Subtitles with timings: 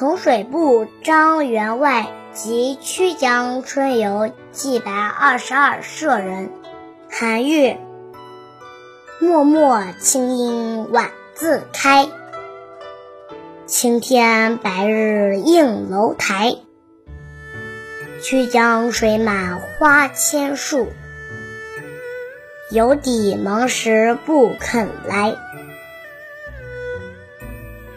[0.00, 6.48] 同水部张员外及曲江春游记白二十二舍人。
[7.10, 7.76] 韩愈。
[9.20, 12.08] 脉脉清音晚自开，
[13.66, 16.56] 青天白日映楼台。
[18.22, 20.88] 曲江水满花千树，
[22.70, 25.36] 有底蒙时不肯来。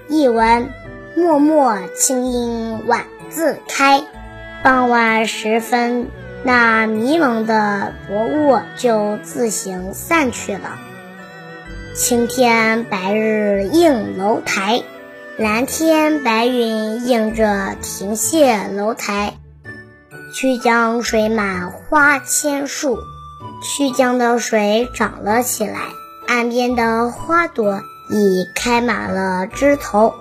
[0.10, 0.70] 译文：
[1.16, 4.02] 默默轻音晚自开，
[4.64, 6.10] 傍晚时分，
[6.44, 10.80] 那迷蒙的薄雾就自行散去了。
[11.96, 14.82] 青天白日映楼台，
[15.38, 19.34] 蓝天白云映着亭榭楼台。
[20.34, 22.98] 曲江水满花千树，
[23.62, 25.80] 曲江的水涨了起来，
[26.28, 30.16] 岸边的花朵已开满了枝头。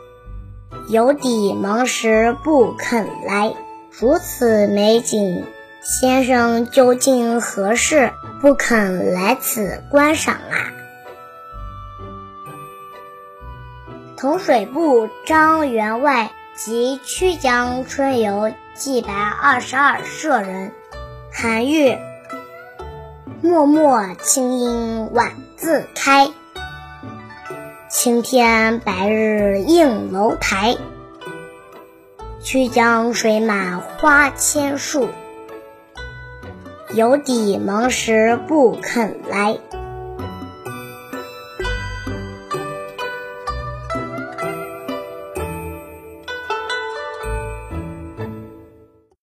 [0.88, 3.54] 有底蒙时不肯来，
[3.90, 5.44] 如此美景，
[5.82, 10.72] 先生究竟何事不肯来此观赏啊？
[14.16, 20.72] 同水部张员外及曲江春游记白二十二舍人。
[21.32, 21.96] 韩愈。
[23.40, 26.28] 脉脉清音晚自开，
[27.92, 30.74] 青天白日映楼台。
[32.40, 35.10] 曲江水满花千树，
[36.94, 39.58] 有底忙时不肯来。